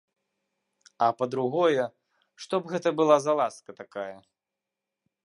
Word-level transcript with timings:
А, 1.07 1.09
па-другое, 1.19 1.85
што 2.45 2.55
б 2.63 2.71
гэта 2.73 2.89
была 3.01 3.17
за 3.27 3.33
ласка 3.41 3.71
такая? 3.85 4.13